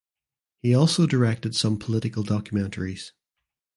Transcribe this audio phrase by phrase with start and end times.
[0.63, 3.11] He also directed some political documentaries.